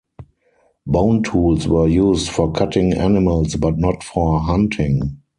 Bone 0.87 1.21
tools 1.21 1.67
were 1.67 1.87
used 1.87 2.27
for 2.31 2.51
cutting 2.51 2.91
animals 2.93 3.53
but 3.55 3.77
not 3.77 4.03
for 4.03 4.39
hunting. 4.39 5.21